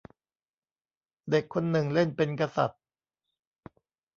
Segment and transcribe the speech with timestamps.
[1.29, 2.81] เด็กคนหนึ่งเล่นเป็นกษัตริย์